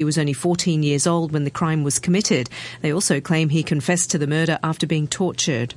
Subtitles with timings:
[0.00, 2.48] He was only 14 years old when the crime was committed.
[2.80, 5.74] They also claim he confessed to the murder after being tortured.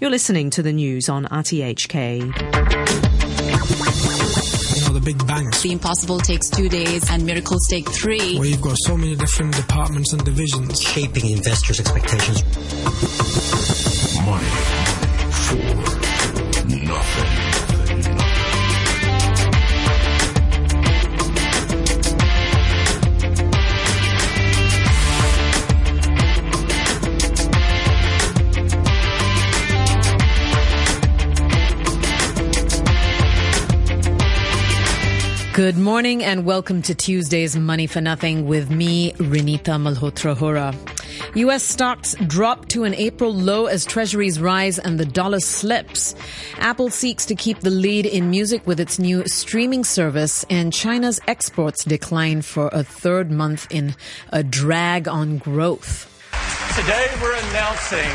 [0.00, 2.18] You're listening to the news on RTHK.
[4.74, 5.62] You know, the big banks.
[5.62, 8.36] The impossible takes two days and miracles take three.
[8.38, 10.82] Where you've got so many different departments and divisions.
[10.82, 12.42] Shaping investors' expectations.
[14.26, 14.48] Money
[15.46, 17.49] for nothing.
[35.60, 40.74] Good morning and welcome to Tuesday's Money for Nothing with me, Renita Malhotra Hora.
[41.34, 41.62] U.S.
[41.62, 46.14] stocks drop to an April low as treasuries rise and the dollar slips.
[46.56, 51.20] Apple seeks to keep the lead in music with its new streaming service and China's
[51.28, 53.94] exports decline for a third month in
[54.30, 56.08] a drag on growth.
[56.74, 58.08] Today we're announcing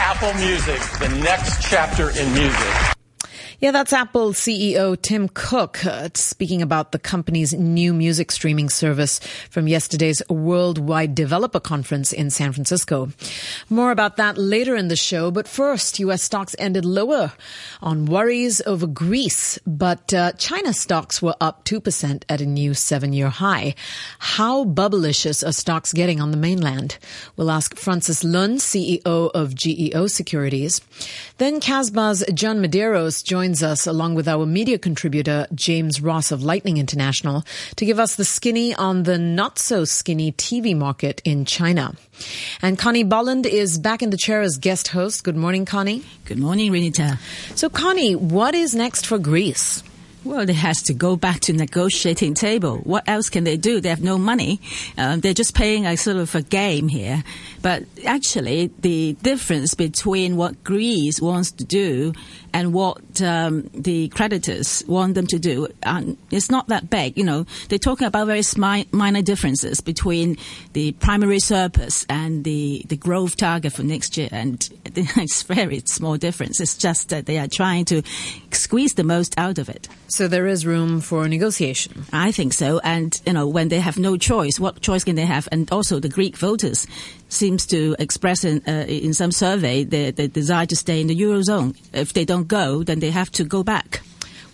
[0.00, 2.91] Apple Music, the next chapter in music.
[3.62, 9.20] Yeah, that's Apple CEO Tim Cook uh, speaking about the company's new music streaming service
[9.50, 13.10] from yesterday's Worldwide Developer Conference in San Francisco.
[13.70, 16.24] More about that later in the show, but first, U.S.
[16.24, 17.34] stocks ended lower
[17.80, 23.28] on worries over Greece, but uh, China stocks were up 2% at a new seven-year
[23.28, 23.76] high.
[24.18, 26.98] How bubblicious are stocks getting on the mainland?
[27.36, 30.80] We'll ask Francis Lun, CEO of GEO Securities.
[31.38, 36.76] Then CASBAA's John Medeiros joins us along with our media contributor James Ross of Lightning
[36.76, 37.42] International
[37.74, 41.96] to give us the skinny on the not so skinny TV market in China.
[42.62, 45.24] And Connie Bolland is back in the chair as guest host.
[45.24, 46.04] Good morning, Connie.
[46.24, 47.18] Good morning, Renita.
[47.56, 49.82] So, Connie, what is next for Greece?
[50.24, 52.78] Well, they has to go back to negotiating table.
[52.78, 53.80] What else can they do?
[53.80, 54.60] They have no money.
[54.96, 57.24] Um, they're just playing a sort of a game here.
[57.60, 62.12] But actually, the difference between what Greece wants to do
[62.52, 67.16] and what um, the creditors want them to do um, is not that big.
[67.16, 70.36] You know, they're talking about very smi- minor differences between
[70.72, 76.16] the primary surplus and the, the growth target for next year, and it's very small
[76.16, 76.60] difference.
[76.60, 78.02] It's just that they are trying to
[78.54, 79.88] squeeze the most out of it.
[80.08, 82.04] So there is room for negotiation.
[82.12, 85.26] I think so, and you know, when they have no choice, what choice can they
[85.26, 85.48] have?
[85.52, 86.86] And also, the Greek voters
[87.28, 91.18] seems to express in, uh, in some survey the, the desire to stay in the
[91.18, 91.76] eurozone.
[91.92, 94.02] If they don't go, then they have to go back.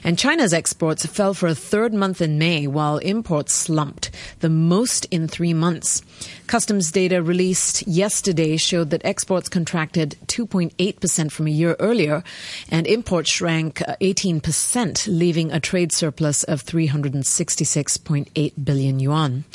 [0.04, 4.10] And China's exports fell for a third month in May, while imports slumped,
[4.40, 6.02] the most in three months.
[6.52, 12.26] Customs data released yesterday showed that exports contracted 2.8% from a year earlier,
[12.68, 19.46] and imports shrank uh, 18%, leaving a trade surplus of 366.8 billion yuan.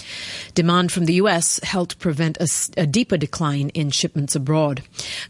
[0.54, 1.60] Demand from the U.S.
[1.62, 2.48] helped prevent a,
[2.78, 4.82] a deeper decline in shipments abroad.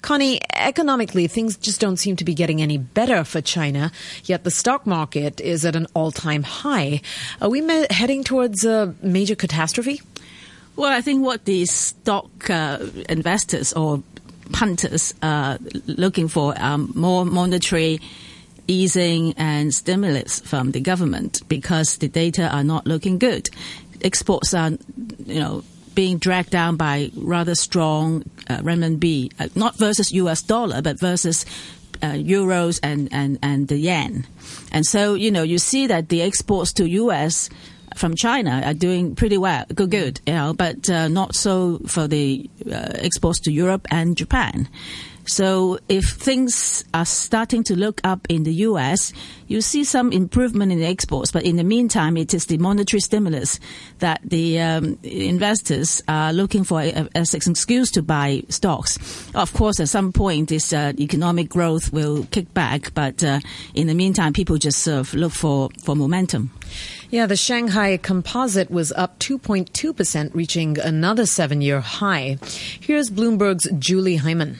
[0.02, 3.90] Connie, economically, things just don't seem to be getting any better for China,
[4.22, 7.00] yet the stock market is at an all-time high.
[7.40, 7.60] Are we
[7.90, 10.00] heading towards a major catastrophe?
[10.76, 12.78] Well, I think what the stock uh,
[13.08, 14.02] investors or
[14.52, 18.00] punters are looking for um, more monetary
[18.68, 23.48] easing and stimulus from the government because the data are not looking good.
[24.02, 24.72] Exports are,
[25.24, 25.64] you know,
[25.94, 30.42] being dragged down by rather strong uh, renminbi, uh, not versus U.S.
[30.42, 31.46] dollar, but versus
[32.02, 34.26] uh, euros and, and, and the yen.
[34.72, 37.48] And so, you know, you see that the exports to U.S.
[37.96, 42.06] from China are doing pretty well, good, good, you know, but uh, not so for
[42.06, 44.68] the uh, exports to Europe and Japan.
[45.26, 49.12] So if things are starting to look up in the U.S.,
[49.48, 51.32] you see some improvement in the exports.
[51.32, 53.60] But in the meantime, it is the monetary stimulus
[53.98, 58.98] that the um, investors are looking for as an excuse to buy stocks.
[59.34, 62.94] Of course, at some point, this uh, economic growth will kick back.
[62.94, 63.40] But uh,
[63.74, 66.50] in the meantime, people just look for, for momentum.
[67.10, 72.38] Yeah, the Shanghai Composite was up 2.2%, reaching another seven year high.
[72.80, 74.58] Here's Bloomberg's Julie Hyman.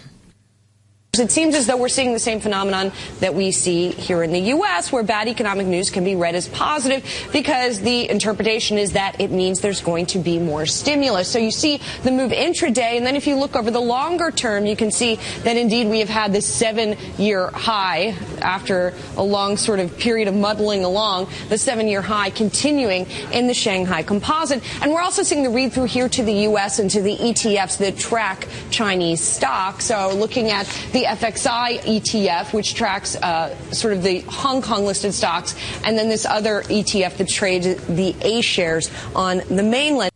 [1.19, 4.41] It seems as though we're seeing the same phenomenon that we see here in the
[4.41, 9.21] U.S., where bad economic news can be read as positive because the interpretation is that
[9.21, 11.29] it means there's going to be more stimulus.
[11.29, 14.67] So you see the move intraday, and then if you look over the longer term,
[14.67, 19.57] you can see that indeed we have had this seven year high after a long
[19.57, 24.63] sort of period of muddling along, the seven year high continuing in the Shanghai composite.
[24.83, 26.79] And we're also seeing the read through here to the U.S.
[26.79, 29.87] and to the ETFs that track Chinese stocks.
[29.87, 35.15] So looking at the FXI ETF, which tracks uh, sort of the Hong Kong listed
[35.15, 35.55] stocks,
[35.85, 40.13] and then this other ETF that trades the A shares on the mainland.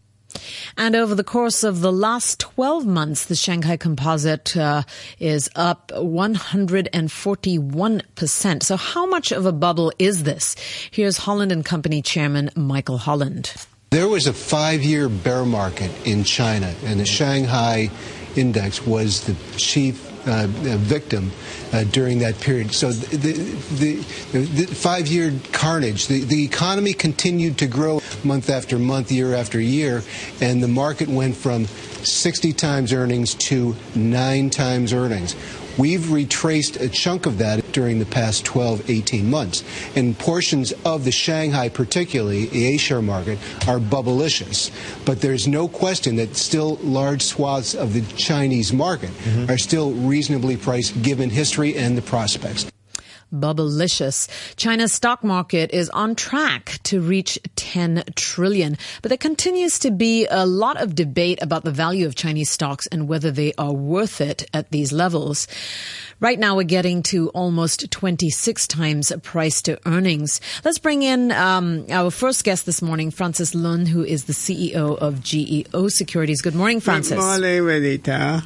[0.76, 4.84] And over the course of the last 12 months, the Shanghai Composite uh,
[5.18, 8.62] is up 141%.
[8.62, 10.56] So how much of a bubble is this?
[10.90, 13.52] Here's Holland and Company Chairman Michael Holland.
[13.90, 17.90] There was a five-year bear market in China, and the Shanghai
[18.36, 21.30] index was the chief uh, victim
[21.72, 22.72] uh, during that period.
[22.72, 23.94] So the, the,
[24.32, 29.60] the, the five-year carnage, the, the economy continued to grow month after month, year after
[29.60, 30.02] year,
[30.40, 35.36] and the market went from 60 times earnings to nine times earnings.
[35.80, 39.64] We've retraced a chunk of that during the past 12, 18 months.
[39.96, 44.70] And portions of the Shanghai, particularly the A-share market, are bubblicious.
[45.06, 49.50] But there's no question that still large swaths of the Chinese market mm-hmm.
[49.50, 52.70] are still reasonably priced given history and the prospects.
[53.32, 54.28] Bubblicious.
[54.56, 60.26] China's stock market is on track to reach 10 trillion, but there continues to be
[60.30, 64.20] a lot of debate about the value of Chinese stocks and whether they are worth
[64.20, 65.46] it at these levels.
[66.20, 70.42] Right now, we're getting to almost 26 times price to earnings.
[70.66, 74.98] Let's bring in um, our first guest this morning, Francis Lun, who is the CEO
[74.98, 76.42] of GEO Securities.
[76.42, 77.12] Good morning, Francis.
[77.12, 78.44] Good morning, Renita.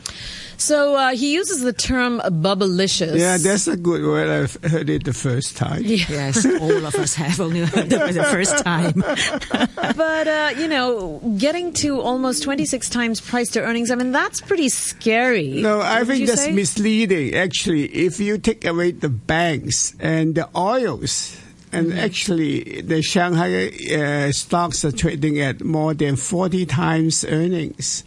[0.59, 3.19] So uh, he uses the term bubblicious.
[3.19, 4.29] Yeah, that's a good word.
[4.29, 5.83] I've heard it the first time.
[5.85, 8.93] Yes, all of us have only heard it for the first time.
[9.97, 14.41] but, uh, you know, getting to almost 26 times price to earnings, I mean, that's
[14.41, 15.63] pretty scary.
[15.63, 16.53] No, I think that's say?
[16.53, 17.85] misleading, actually.
[17.87, 21.37] If you take away the banks and the oils,
[21.75, 21.99] and mm-hmm.
[21.99, 28.05] actually, the Shanghai uh, stocks are trading at more than 40 times earnings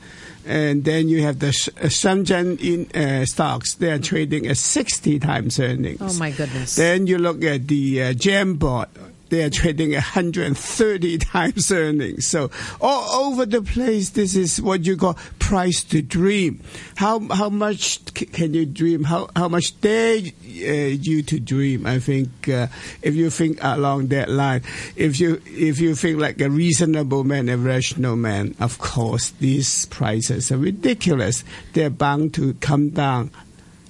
[0.48, 3.74] and then you have the uh, Shenzhen in uh, stocks.
[3.76, 6.00] They are trading at 60 times earnings.
[6.02, 6.76] Oh my goodness!
[6.76, 8.88] Then you look at the uh, GEM board
[9.30, 12.28] they are trading 130 times earnings.
[12.28, 12.50] So
[12.82, 16.62] all over the place, this is what you call price to dream.
[16.96, 19.04] How how much can you dream?
[19.04, 21.86] How how much dare uh, you to dream?
[21.86, 22.68] I think uh,
[23.02, 24.64] if you think along that line,
[24.96, 29.86] if you if you think like a reasonable man, a rational man, of course these
[29.86, 31.44] prices are ridiculous.
[31.74, 33.32] They're bound to come down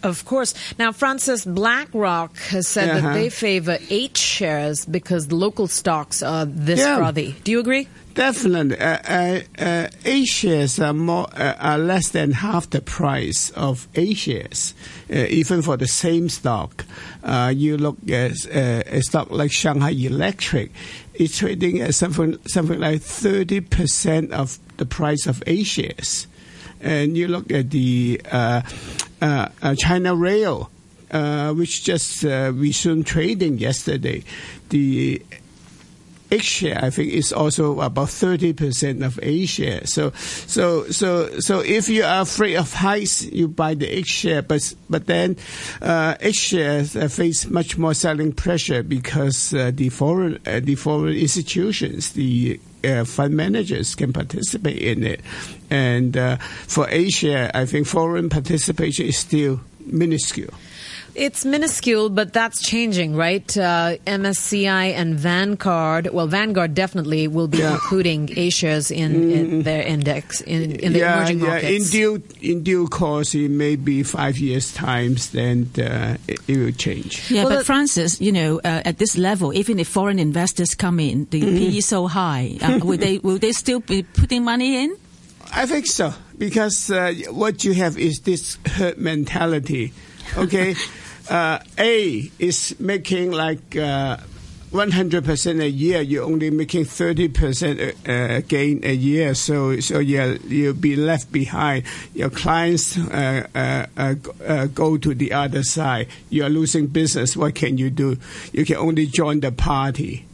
[0.04, 0.54] of course.
[0.78, 3.02] Now, Francis BlackRock has said uh-huh.
[3.02, 6.98] that they favor H shares because the local stocks are this yeah.
[6.98, 7.36] frothy.
[7.44, 7.88] Do you agree?
[8.14, 13.52] Definitely, uh, uh, uh, A shares are more uh, are less than half the price
[13.52, 14.74] of A shares,
[15.12, 16.84] uh, even for the same stock.
[17.24, 20.72] Uh, you look at a stock like Shanghai Electric,
[21.14, 26.26] it's trading at something something like thirty percent of the price of A shares
[26.82, 28.62] and you look at the uh,
[29.22, 30.70] uh, uh, China Rail,
[31.56, 34.24] which just resumed trading yesterday,
[34.70, 35.22] the
[36.30, 39.86] H share, I think, is also about thirty percent of A share.
[39.88, 44.42] So, so, so, so, if you are afraid of heights, you buy the H share.
[44.42, 45.38] But, but then,
[45.82, 51.16] uh, H shares face much more selling pressure because uh, the foreign, uh, the foreign
[51.16, 55.22] institutions, the uh, fund managers can participate in it.
[55.70, 60.54] And uh, for A share, I think foreign participation is still minuscule.
[61.18, 63.58] It's minuscule, but that's changing, right?
[63.58, 66.10] Uh, MSCI and Vanguard.
[66.14, 67.74] Well, Vanguard definitely will be yeah.
[67.74, 69.62] including A shares in, in, mm-hmm.
[69.62, 71.64] their index in, in the yeah, emerging markets.
[71.64, 76.56] Yeah, in due in due course, in maybe five years' times, then uh, it, it,
[76.56, 77.32] will change.
[77.32, 81.00] Yeah, well, but Francis, you know, uh, at this level, even if foreign investors come
[81.00, 81.72] in, the mm-hmm.
[81.72, 84.96] PE so high, uh, will they will they still be putting money in?
[85.52, 89.94] I think so because uh, what you have is this herd mentality.
[90.38, 90.76] Okay.
[91.30, 94.18] uh, A is making like uh,
[94.72, 99.34] 100% a year, you're only making 30% uh, gain a year.
[99.34, 101.86] So, so yeah, you'll be left behind.
[102.14, 104.16] Your clients uh, uh, uh,
[104.46, 106.08] uh, go to the other side.
[106.30, 107.38] You're losing business.
[107.38, 108.18] What can you do?
[108.52, 110.27] You can only join the party.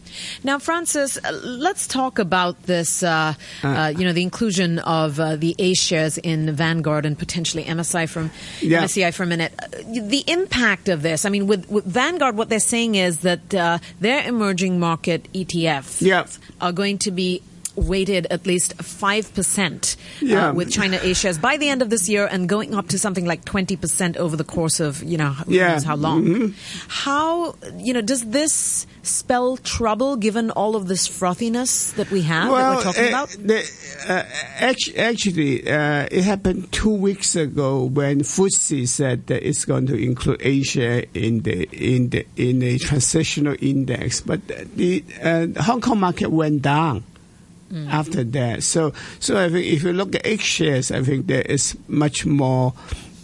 [0.44, 3.04] Now, Francis, let's talk about this.
[3.04, 7.64] Uh, uh, you know, the inclusion of uh, the A shares in Vanguard and potentially
[7.64, 8.84] MSI from Yeah.
[8.84, 9.54] MSCI for a minute.
[9.88, 11.26] The impact of this.
[11.26, 16.02] I mean, with, with Vanguard, what they're saying is that uh, their emerging market ETFs
[16.02, 16.26] Yeah.
[16.62, 17.42] are going to be
[17.76, 20.50] weighted at least 5% Yeah.
[20.50, 23.00] uh, with China A shares by the end of this year and going up to
[23.00, 25.74] something like 20% over the course of, you know, who Yeah.
[25.74, 26.24] knows how long.
[26.24, 26.54] Mhm.
[26.88, 32.50] How, you know, does this spell trouble given all of this frothiness that we have
[32.52, 33.30] that we're talking uh, about?
[33.32, 33.60] The,
[34.08, 34.24] uh,
[34.60, 39.96] act- actually, uh, it happened two weeks ago when FTSE said that it's going to
[39.96, 44.40] include A share in the in the in the transitional index, but
[44.76, 47.04] the uh, Hong Kong market went down.
[47.90, 51.42] After that, so so I think if you look at H shares, I think there
[51.42, 52.74] is much more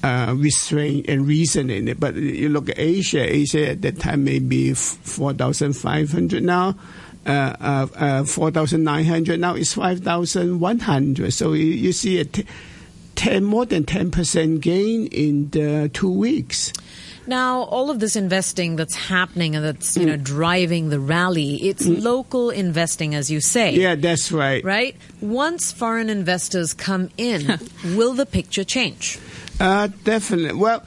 [0.04, 2.00] uh, restraint and reason in it.
[2.00, 6.44] But you look at A share, Asia at that time maybe four thousand five hundred
[6.44, 6.76] now.
[7.26, 12.46] Uh, uh, uh, 4,900 now it's 5,100 so you, you see a t-
[13.16, 16.72] 10 more than 10% gain in the two weeks
[17.30, 21.86] Now, all of this investing that's happening and that's, you know, driving the rally, it's
[21.86, 23.72] local investing, as you say.
[23.76, 24.96] yeah that's right Right?
[25.22, 27.60] Once foreign investors come in,
[27.96, 29.20] will the picture change?
[29.60, 30.60] Uh, definitely.
[30.60, 30.82] Well,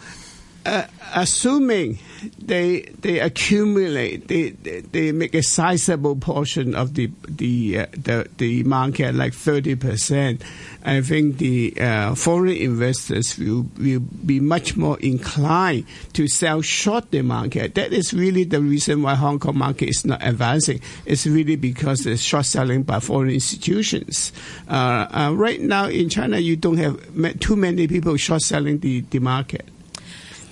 [0.66, 1.98] uh, assuming
[2.38, 8.62] they they accumulate, they, they make a sizable portion of the the uh, the, the
[8.64, 10.42] market, like thirty percent.
[10.84, 17.10] I think the uh, foreign investors will will be much more inclined to sell short
[17.10, 17.74] the market.
[17.74, 20.80] That is really the reason why Hong Kong market is not advancing.
[21.06, 24.32] It's really because it's short selling by foreign institutions.
[24.68, 26.98] Uh, uh, right now in China, you don't have
[27.40, 29.68] too many people short selling the, the market.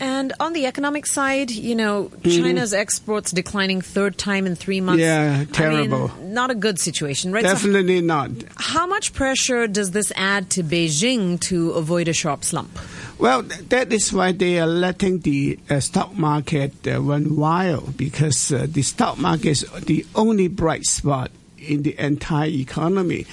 [0.01, 5.03] And on the economic side, you know, China's exports declining third time in three months.
[5.03, 6.11] Yeah, I mean, terrible.
[6.23, 7.45] not a good situation, right?
[7.45, 8.31] So Definitely not.
[8.57, 12.79] how much pressure does this add to Beijing to avoid a sharp slump?
[13.19, 18.51] Well, that is why they are letting the uh, stock market uh, run wild because
[18.51, 23.27] uh, the stock market is the only bright spot in the entire economy.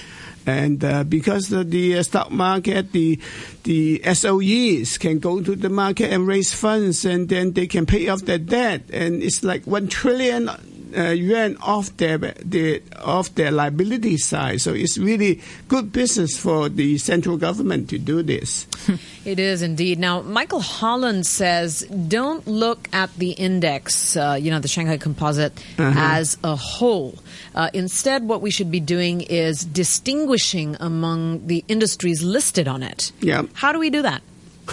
[0.48, 3.20] And uh, because of the uh, stock market, the
[3.64, 8.08] the SOEs can go to the market and raise funds, and then they can pay
[8.08, 10.48] off their debt, and it's like one trillion
[10.96, 14.60] uh, yuan off their the off their liability side.
[14.60, 18.66] So it's really good business for the central government to do this.
[19.24, 19.98] It is indeed.
[19.98, 25.52] Now, Michael Holland says don't look at the index, uh, you know, the Shanghai Composite,
[25.78, 25.92] Uh-huh.
[25.96, 27.14] as a whole.
[27.54, 33.12] Uh, instead, what we should be doing is distinguishing among the industries listed on it.
[33.20, 33.42] Yeah.
[33.52, 34.22] How do we do that?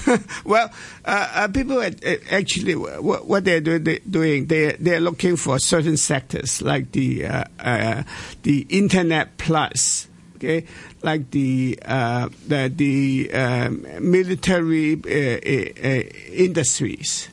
[0.46, 0.72] well,
[1.06, 5.36] uh, uh, people at, uh, actually what, what they're do- they- doing, they they're looking
[5.38, 8.04] for certain sectors like the uh, uh,
[8.44, 10.66] the internet plus, okay,
[11.04, 17.30] like the uh, the, the um, military uh, uh, uh, industries,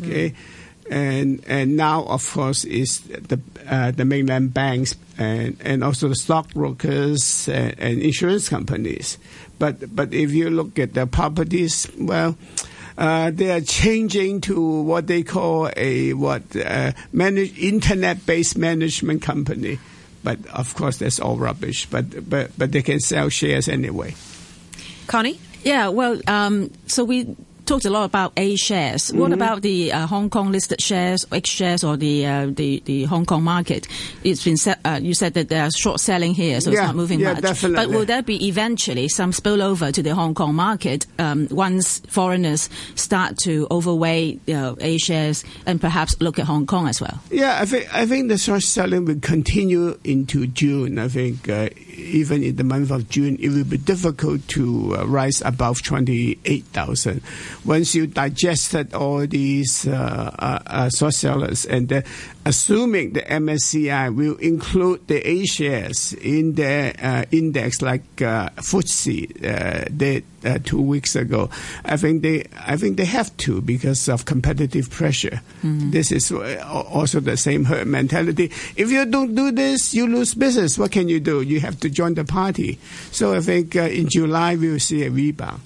[0.00, 0.34] okay.
[0.90, 6.14] And and now, of course, is the uh, the mainland banks and, and also the
[6.14, 9.16] stockbrokers and, and insurance companies.
[9.58, 12.36] But but if you look at the properties, well,
[12.98, 19.78] uh, they are changing to what they call a what uh, manage, internet-based management company.
[20.22, 21.86] But of course, that's all rubbish.
[21.86, 24.14] But but but they can sell shares anyway.
[25.06, 25.38] Connie?
[25.64, 27.34] Yeah, well, um, so we
[27.66, 29.12] talked a lot about A shares.
[29.12, 29.32] What Mm-hmm.
[29.42, 33.24] about the uh, Hong Kong listed shares, X shares, or the uh, the the Hong
[33.24, 33.88] Kong market?
[34.22, 36.86] It's been set, uh, you said that they are short selling here, so Yeah, it's
[36.88, 37.42] not moving yeah, much.
[37.42, 37.76] definitely.
[37.86, 42.68] But will there be eventually some spillover to the Hong Kong market um, once foreigners
[42.94, 47.18] start to overweight you know, A shares and perhaps look at Hong Kong as well?
[47.30, 50.98] Yeah, I think I think the short selling will continue into June.
[50.98, 55.06] I think uh, even in the month of June, it will be difficult to uh,
[55.06, 57.22] rise above twenty eight thousand.
[57.64, 62.02] Once you digested all these uh, uh, uh, sellers, and uh,
[62.44, 69.44] assuming the MSCI will include the A shares in their uh, index, like uh, FTSE
[69.44, 71.48] uh, did uh, two weeks ago,
[71.84, 75.40] I think they I think they have to because of competitive pressure.
[75.62, 78.52] This is also the same herd mentality.
[78.76, 80.78] If you don't do this, you lose business.
[80.78, 81.40] What can you do?
[81.40, 82.78] You have to join the party.
[83.10, 85.62] So I think uh, in July we will see a rebound.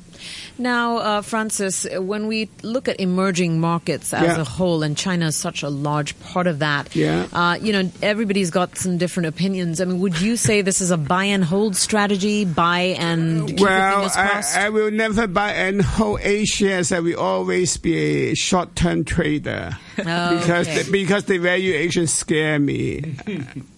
[0.58, 4.40] Now, uh, Francis, when we look at emerging markets as Yeah.
[4.40, 7.26] a whole, and China is such a large part of that, Yeah.
[7.32, 9.80] uh, you know, everybody's got some different opinions.
[9.80, 13.60] I mean, would you say this is a buy and hold strategy, buy and keep
[13.60, 14.10] your Well.
[14.16, 16.90] I, I will never buy and hold A shares.
[16.90, 20.82] I will always be a short-term trader because Okay.
[20.82, 23.14] the, because the valuation scare me.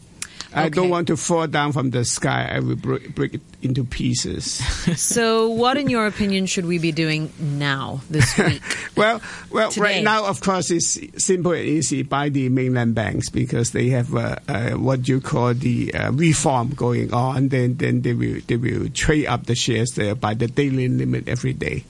[0.52, 2.50] I don't want to fall down from the sky.
[2.52, 4.60] I will break, break it into pieces.
[5.00, 8.62] So, what, in your opinion, should we be doing now this week?
[8.96, 9.82] well, well, Today.
[9.82, 14.14] right now, of course, it's simple and easy by the mainland banks because they have
[14.14, 17.48] uh, uh, what you call the uh, reform going on.
[17.48, 21.28] Then, then they will they will trade up the shares there by the daily limit
[21.28, 21.84] every day.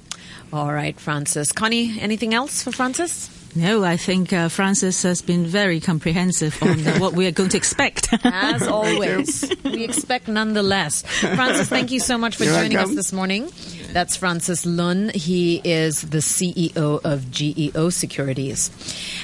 [0.52, 1.52] All right, Francis.
[1.52, 3.30] Connie, anything else for Francis?
[3.54, 7.48] No, I think uh, Francis has been very comprehensive on uh, what we are going
[7.50, 8.08] to expect.
[8.24, 11.02] As always, we expect nonetheless.
[11.02, 12.90] Francis, thank you so much for You're joining welcome.
[12.92, 13.50] us this morning.
[13.92, 15.10] That's Francis Lun.
[15.14, 18.70] He is the CEO of GEO Securities.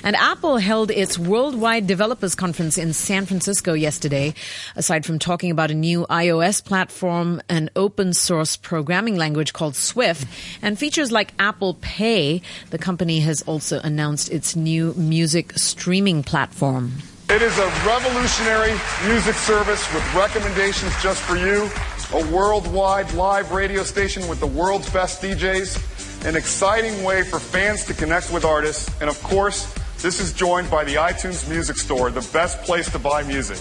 [0.02, 4.35] And Apple held its Worldwide Developers Conference in San Francisco yesterday.
[4.75, 10.26] Aside from talking about a new iOS platform, an open source programming language called Swift,
[10.62, 16.92] and features like Apple Pay, the company has also announced its new music streaming platform.
[17.28, 18.70] It is a revolutionary
[19.08, 21.68] music service with recommendations just for you,
[22.12, 27.84] a worldwide live radio station with the world's best DJs, an exciting way for fans
[27.84, 32.10] to connect with artists, and of course, this is joined by the iTunes Music Store,
[32.10, 33.58] the best place to buy music.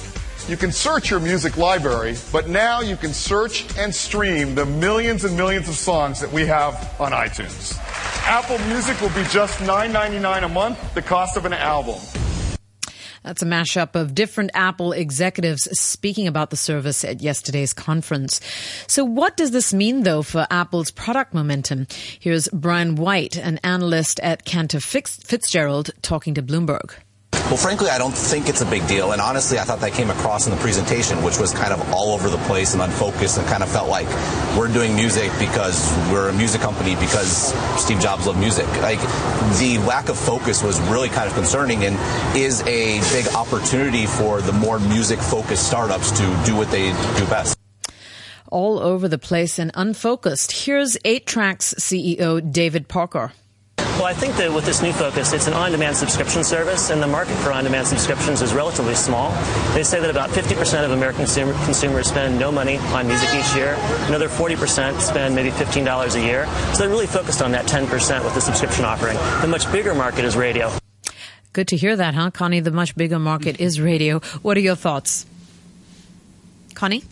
[0.47, 5.25] You can search your music library, but now you can search and stream the millions
[5.25, 7.75] and millions of songs that we have on iTunes.
[8.27, 11.99] Apple Music will be just $9.99 a month, the cost of an album.
[13.25, 18.39] That's a mashup of different Apple executives speaking about the service at yesterday's conference.
[18.85, 21.87] So what does this mean though for Apple's product momentum?
[22.19, 26.93] Here's Brian White, an analyst at Cantor Fitzgerald talking to Bloomberg.
[27.45, 29.11] Well, frankly, I don't think it's a big deal.
[29.11, 32.11] And honestly, I thought that came across in the presentation, which was kind of all
[32.15, 34.07] over the place and unfocused and kind of felt like
[34.57, 38.65] we're doing music because we're a music company because Steve Jobs loved music.
[38.81, 38.99] Like
[39.59, 41.95] the lack of focus was really kind of concerning and
[42.35, 47.27] is a big opportunity for the more music focused startups to do what they do
[47.27, 47.59] best.
[48.47, 50.65] All over the place and unfocused.
[50.65, 53.33] Here's 8Tracks CEO David Porter.
[53.95, 57.07] Well, I think that with this new focus, it's an on-demand subscription service, and the
[57.07, 59.31] market for on-demand subscriptions is relatively small.
[59.73, 63.55] They say that about 50% of American consumer, consumers spend no money on music each
[63.55, 63.77] year.
[64.07, 66.45] Another 40% spend maybe $15 a year.
[66.73, 69.17] So they're really focused on that 10% with the subscription offering.
[69.41, 70.71] The much bigger market is radio.
[71.53, 72.59] Good to hear that, huh, Connie?
[72.59, 74.19] The much bigger market is radio.
[74.41, 75.25] What are your thoughts?
[76.73, 77.05] Connie?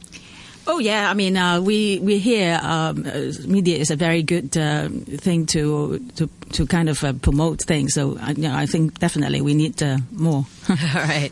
[0.66, 4.56] Oh yeah, I mean, uh, we we hear um, uh, media is a very good
[4.56, 4.88] uh,
[5.20, 7.94] thing to to to kind of uh, promote things.
[7.94, 10.46] So uh, you know, I think definitely we need uh, more.
[10.70, 11.30] All right.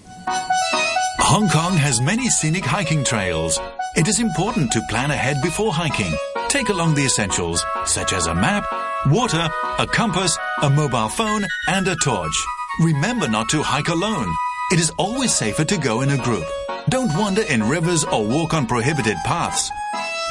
[1.19, 3.59] Hong Kong has many scenic hiking trails.
[3.95, 6.13] It is important to plan ahead before hiking.
[6.49, 8.65] Take along the essentials, such as a map,
[9.07, 9.49] water,
[9.79, 12.35] a compass, a mobile phone, and a torch.
[12.81, 14.31] Remember not to hike alone.
[14.71, 16.45] It is always safer to go in a group.
[16.89, 19.71] Don't wander in rivers or walk on prohibited paths.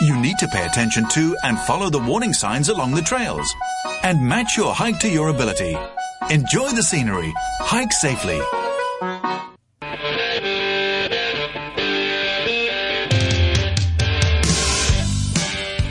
[0.02, 3.48] You need to pay attention to and follow the warning signs along the trails.
[4.02, 5.76] And match your hike to your ability.
[6.30, 7.32] Enjoy the scenery.
[7.60, 8.40] Hike safely.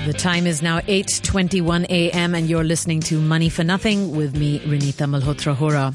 [0.06, 2.36] The time is now 8:21 a.m.
[2.36, 5.94] and you're listening to Money for Nothing with me Renita Malhotra Hora.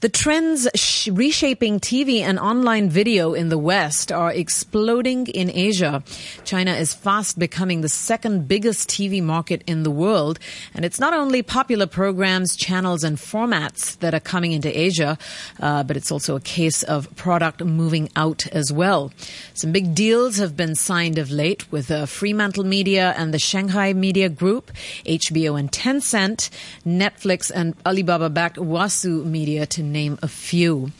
[0.00, 6.02] The trends sh- reshaping TV and online video in the West are exploding in Asia.
[6.42, 10.38] China is fast becoming the second biggest TV market in the world,
[10.72, 15.18] and it's not only popular programs, channels, and formats that are coming into Asia,
[15.60, 19.12] uh, but it's also a case of product moving out as well.
[19.52, 23.92] Some big deals have been signed of late with uh, Fremantle Media and the Shanghai
[23.92, 24.72] Media Group,
[25.04, 26.48] HBO and Tencent,
[26.86, 30.92] Netflix and Alibaba-backed Wasu Media to name a few.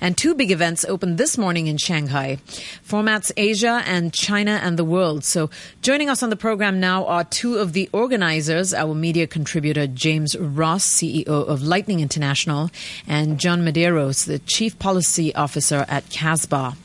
[0.00, 2.38] And two big events opened this morning in Shanghai.
[2.86, 5.24] Formats Asia and China and the World.
[5.24, 5.50] So
[5.82, 10.36] joining us on the program now are two of the organizers, our media contributor James
[10.36, 12.70] Ross, CEO of Lightning International,
[13.06, 16.76] and John Medeiros, the Chief Policy Officer at CASBAA.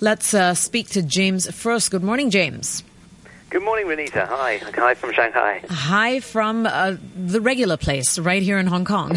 [0.00, 1.90] Let's uh, speak to James first.
[1.90, 2.84] Good morning, James.
[3.56, 4.28] Good morning, Renita.
[4.28, 4.58] Hi.
[4.58, 5.62] Hi from Shanghai.
[5.70, 9.16] Hi from uh, the regular place right here in Hong Kong.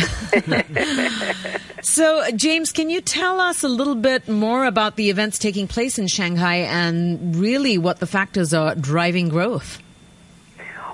[1.81, 5.99] so, James, can you tell us a little bit more about the events taking place
[5.99, 9.83] in Shanghai and really what the factors are driving growth?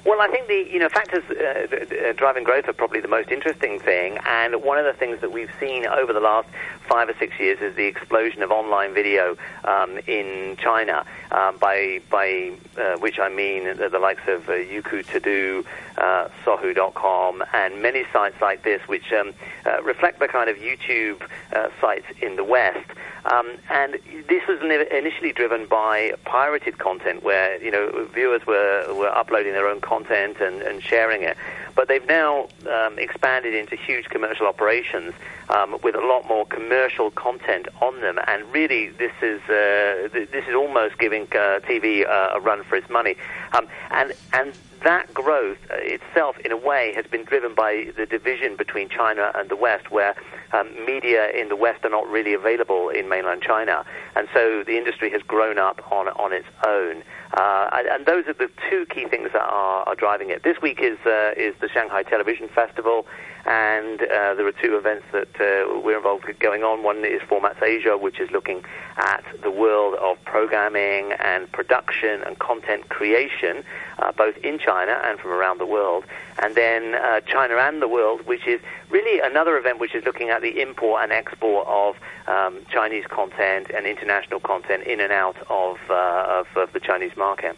[0.06, 3.80] Well, I think the you know factors uh, driving growth are probably the most interesting
[3.80, 6.48] thing, and one of the things that we've seen over the last
[6.88, 11.04] five or six years is the explosion of online video um, in China.
[11.32, 15.66] Um, by by uh, which I mean the, the likes of uh, Youku Tudou,
[15.98, 19.34] uh, Sohu.com, and many sites like this, which um,
[19.66, 21.22] uh, reflect the kind of YouTube
[21.54, 22.90] uh, sites in the West.
[23.26, 23.96] Um, and
[24.28, 29.68] this was initially driven by pirated content, where you know viewers were were uploading their
[29.68, 31.36] own content and, and sharing it.
[31.74, 35.14] But they've now um, expanded into huge commercial operations
[35.50, 38.20] um, with a lot more commercial content on them.
[38.28, 42.64] And really, this is uh, th- this is almost giving uh, TV uh, a run
[42.64, 43.16] for its money.
[43.54, 44.54] Um, and and
[44.86, 49.32] that growth uh, itself, in a way, has been driven by the division between China
[49.36, 50.16] and the West, where
[50.54, 53.84] um, media in the West are not really available in mainland China,
[54.16, 57.04] and so the industry has grown up on on its own.
[57.34, 60.44] Uh, and, those are the two key things that are, are driving it.
[60.44, 63.08] This week is uh, is the Shanghai Television Festival,
[63.46, 66.84] and uh, there are two events that uh, we're involved with going on.
[66.84, 68.64] One is Formats Asia, which is looking
[68.98, 73.64] at the world of programming and production and content creation,
[74.00, 76.06] uh, both in China and from around the world.
[76.38, 78.60] And then uh, China and the World, which is
[78.90, 81.96] really another event which is looking at the import and export of
[82.28, 87.16] um, Chinese content and international content in and out of, uh, of, of, the Chinese
[87.16, 87.56] market.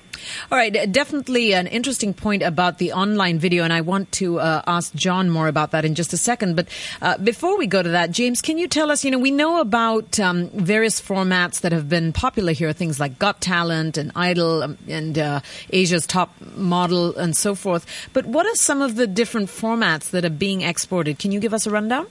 [0.52, 4.62] All right, definitely an interesting point about the online video, and I want to uh,
[4.68, 6.56] ask John more about that in just a second.
[6.56, 6.68] But
[7.02, 9.06] uh, before we go to that, James, can you tell us?
[9.06, 13.18] You know, we know about um, various formats that have been popular here, things like
[13.20, 15.40] Got Talent and Idol um, and uh,
[15.72, 17.86] Asia's Top Model and so forth.
[18.14, 21.20] But what are some of the different formats that are being exported?
[21.20, 22.08] Can you give us a rundown?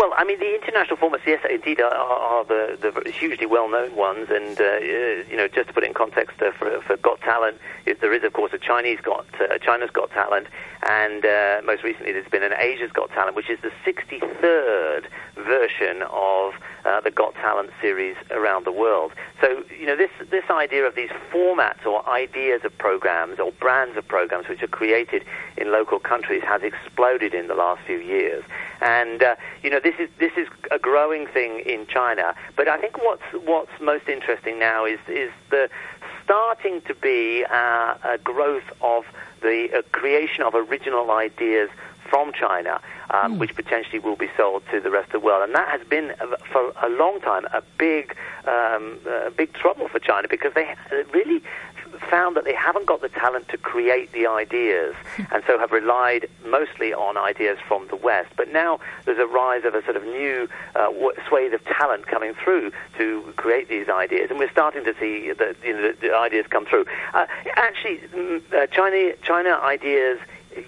[0.00, 4.30] Well, I mean, the international formats, yes, indeed, are, are the, the, hugely well-known ones.
[4.30, 7.58] And uh, you know, just to put it in context, uh, for, for Got Talent,
[7.84, 10.46] there is, of course, a Chinese Got uh, China's Got Talent,
[10.88, 15.04] and uh, most recently there's been an Asia's Got Talent, which is the 63rd
[15.36, 19.12] version of uh, the Got Talent series around the world.
[19.40, 23.96] So, you know, this this idea of these formats or ideas of programs or brands
[23.96, 25.24] of programs which are created
[25.56, 28.44] in local countries has exploded in the last few years.
[28.80, 32.34] And uh, you know, this is this is a growing thing in China.
[32.56, 35.68] But I think what's what's most interesting now is is the
[36.24, 39.04] starting to be uh, a growth of
[39.42, 41.70] the uh, creation of original ideas
[42.10, 43.38] from China, um, mm.
[43.38, 45.44] which potentially will be sold to the rest of the world.
[45.44, 49.88] And that has been, uh, for a long time, a big, um, uh, big trouble
[49.88, 50.74] for China because they
[51.12, 51.42] really
[52.08, 54.94] found that they haven't got the talent to create the ideas,
[55.30, 58.30] and so have relied mostly on ideas from the West.
[58.36, 60.90] But now there's a rise of a sort of new uh,
[61.28, 65.54] swathe of talent coming through to create these ideas, and we're starting to see the,
[65.64, 66.86] you know, the, the ideas come through.
[67.14, 70.18] Uh, actually, mm, uh, China, China ideas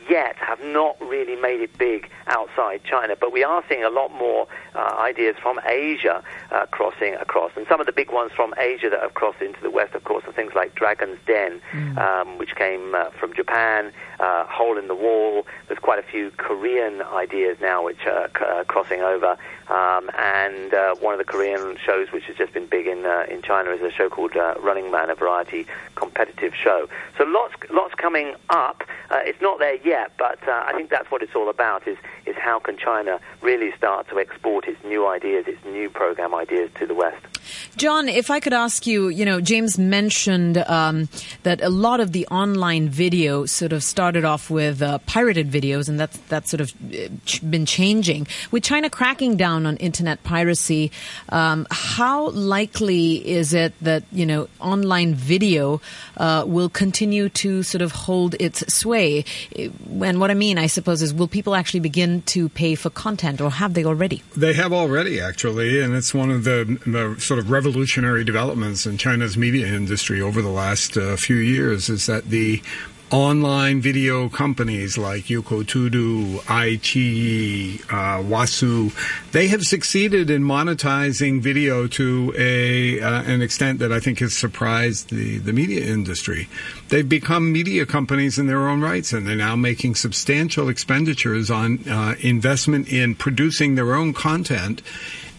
[0.09, 4.12] yet have not really made it big outside China, but we are seeing a lot
[4.12, 7.52] more uh, ideas from Asia uh, crossing across.
[7.57, 10.05] And some of the big ones from Asia that have crossed into the West, of
[10.05, 11.98] course, are things like Dragon's Den, mm.
[11.98, 15.44] um, which came uh, from Japan, uh, Hole in the Wall.
[15.66, 19.37] There's quite a few Korean ideas now which are uh, crossing over.
[19.68, 23.42] Um, and uh, one of the Korean shows which has just been big in in
[23.42, 26.88] China is a show called Running Man, a variety competitive show.
[27.18, 28.85] So lots lots coming up.
[29.11, 31.88] it's not there yet, but I think that's what it's all about.
[31.88, 36.35] Is is how can China really start to export its new ideas, its new program
[36.35, 37.24] ideas to the West.
[37.76, 41.08] John, if I could ask you, you know, James mentioned um,
[41.42, 45.88] that a lot of the online video sort of started off with uh, pirated videos,
[45.88, 46.72] and that's that's sort of
[47.51, 48.27] been changing.
[48.51, 50.92] With China cracking down on internet piracy,
[51.31, 55.81] um, how likely is it that you know online video
[56.16, 59.25] uh, will continue to sort of hold its sway?
[59.57, 63.40] And what I mean, I suppose, is will people actually begin to pay for content,
[63.40, 64.22] or have they already?
[64.37, 68.98] They have already, actually, and it's one of the, the sort of revolutionary developments in
[68.98, 72.62] China's media industry over the last uh, few years is that the
[73.12, 78.90] online video companies like Youku Tudou, iQIYI, uh, Wasu,
[79.33, 84.35] they have succeeded in monetizing video to a uh, an extent that I think has
[84.35, 86.48] surprised the, the media industry.
[86.88, 91.87] They've become media companies in their own rights, and they're now making substantial expenditures on
[91.88, 94.81] uh, investment in producing their own content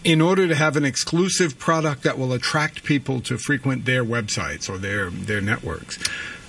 [0.04, 4.68] in order to have an exclusive product that will attract people to frequent their websites
[4.68, 5.98] or their their networks.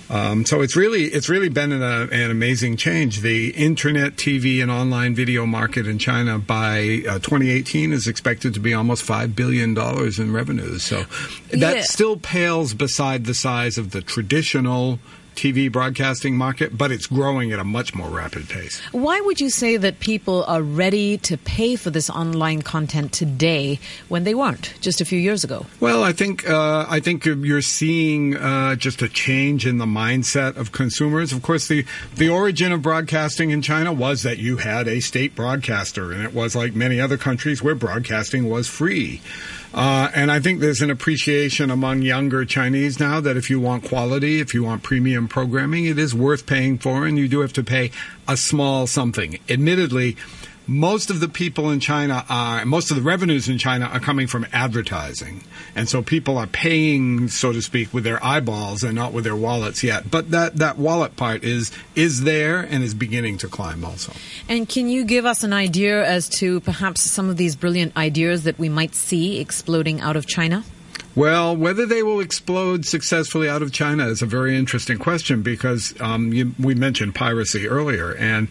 [0.08, 3.20] Um, so it's really it's really been an, uh, an, amazing change.
[3.22, 8.60] The internet, TV, and online video market in China by uh, 2018 is expected to
[8.60, 10.84] be almost five billion dollars in revenues.
[10.84, 11.04] So
[11.50, 11.82] that Yeah.
[11.82, 15.00] still pales beside the size of the traditional
[15.36, 18.80] TV broadcasting market, but it's growing at a much more rapid pace.
[18.92, 23.78] Why would you say that people are ready to pay for this online content today
[24.08, 25.66] when they weren't just a few years ago?
[25.80, 30.56] Well, I think uh, I think you're seeing uh, just a change in the mindset
[30.56, 31.32] of consumers.
[31.32, 35.34] Of course, the the origin of broadcasting in China was that you had a state
[35.34, 39.20] broadcaster, and it was like many other countries where broadcasting was free.
[39.76, 43.84] Uh, and I think there's an appreciation among younger Chinese now that if you want
[43.84, 47.52] quality, if you want premium programming, it is worth paying for, and you do have
[47.52, 47.90] to pay
[48.26, 49.38] a small something.
[49.50, 50.16] Admittedly,
[50.66, 54.26] most of the people in China are, most of the revenues in China are coming
[54.26, 55.42] from advertising.
[55.74, 59.36] And so people are paying, so to speak, with their eyeballs and not with their
[59.36, 60.10] wallets yet.
[60.10, 64.12] But that, that wallet part is, is there and is beginning to climb also.
[64.48, 68.44] And can you give us an idea as to perhaps some of these brilliant ideas
[68.44, 70.64] that we might see exploding out of China?
[71.14, 75.98] Well, whether they will explode successfully out of China is a very interesting question because
[75.98, 78.48] um, you, we mentioned piracy earlier, and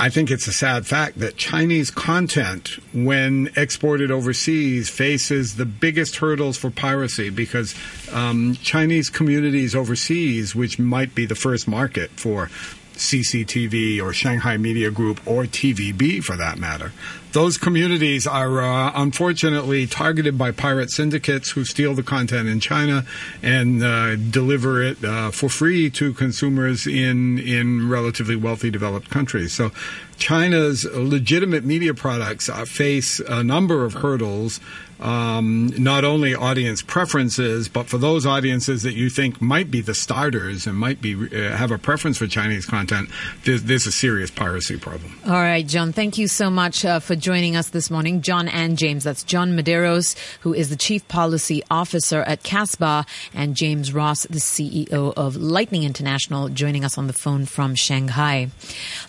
[0.00, 6.16] I think it's a sad fact that Chinese content, when exported overseas, faces the biggest
[6.16, 7.74] hurdles for piracy because
[8.10, 12.46] um, Chinese communities overseas, which might be the first market for
[12.94, 16.92] CCTV or Shanghai Media Group or TVB for that matter.
[17.32, 23.04] Those communities are uh, unfortunately targeted by pirate syndicates who steal the content in China
[23.40, 29.52] and uh, deliver it uh, for free to consumers in in relatively wealthy developed countries.
[29.52, 29.70] So
[30.18, 34.60] China's legitimate media products face a number of hurdles,
[35.00, 39.94] um, not only audience preferences, but for those audiences that you think might be the
[39.94, 43.08] starters and might be uh, have a preference for Chinese content,
[43.44, 45.18] there's, there's a serious piracy problem.
[45.26, 48.20] All right, John, thank you so much uh, for joining us this morning.
[48.20, 53.54] John and James, that's John Medeiros, who is the Chief Policy Officer at CASBAA, and
[53.56, 58.48] James Ross, the CEO of Lightning International, joining us on the phone from Shanghai.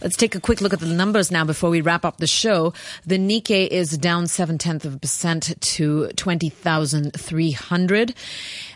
[0.01, 2.73] Let's take a quick look at the numbers now before we wrap up the show.
[3.05, 5.80] The Nikkei is down seven tenths of a percent to
[6.15, 8.13] 20,300.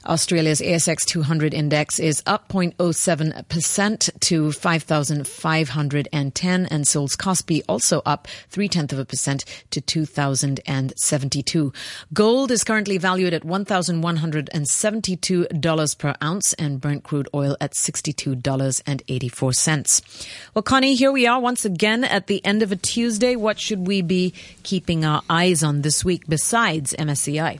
[0.05, 8.67] Australia's ASX 200 index is up 0.07% to 5,510 and Seoul's Kospi also up 3
[8.67, 11.73] tenths of a percent to 2,072.
[12.13, 20.27] Gold is currently valued at $1,172 per ounce and Brent crude oil at $62.84.
[20.53, 23.35] Well, Connie, here we are once again at the end of a Tuesday.
[23.35, 27.59] What should we be keeping our eyes on this week besides MSCI?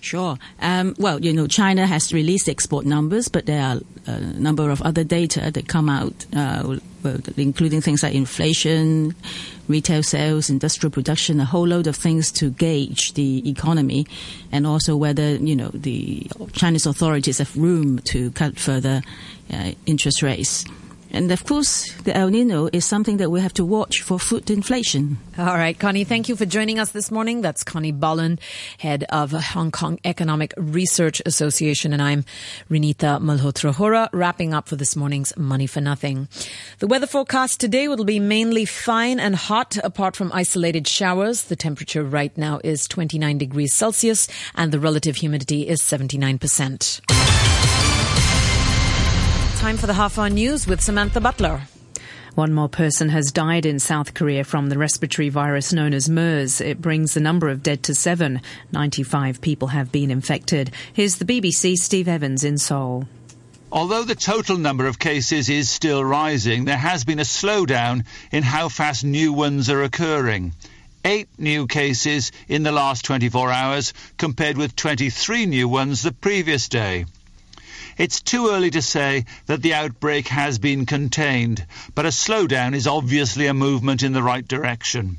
[0.00, 0.38] Sure.
[0.60, 4.80] Um, well, you know, China has released export numbers, but there are a number of
[4.80, 6.78] other data that come out, uh,
[7.36, 9.14] including things like inflation,
[9.68, 14.06] retail sales, industrial production, a whole load of things to gauge the economy,
[14.50, 19.02] and also whether you know the Chinese authorities have room to cut further
[19.52, 20.64] uh, interest rates.
[21.12, 24.48] And of course, the El Nino is something that we have to watch for food
[24.50, 25.18] inflation.
[25.36, 27.40] All right, Connie, thank you for joining us this morning.
[27.40, 28.40] That's Connie Bolland,
[28.78, 32.24] head of Hong Kong Economic Research Association, and I'm
[32.70, 36.28] Renita Malhotra Hora, wrapping up for this morning's Money for Nothing.
[36.78, 41.44] The weather forecast today will be mainly fine and hot, apart from isolated showers.
[41.44, 47.00] The temperature right now is 29 degrees Celsius, and the relative humidity is 79%.
[49.60, 51.60] Time for the half hour news with Samantha Butler.
[52.34, 56.62] One more person has died in South Korea from the respiratory virus known as MERS.
[56.62, 58.40] It brings the number of dead to seven.
[58.72, 60.70] 95 people have been infected.
[60.94, 63.06] Here's the BBC Steve Evans in Seoul.
[63.70, 68.42] Although the total number of cases is still rising, there has been a slowdown in
[68.42, 70.54] how fast new ones are occurring.
[71.04, 76.70] Eight new cases in the last 24 hours compared with 23 new ones the previous
[76.70, 77.04] day.
[78.00, 82.86] It's too early to say that the outbreak has been contained, but a slowdown is
[82.86, 85.18] obviously a movement in the right direction.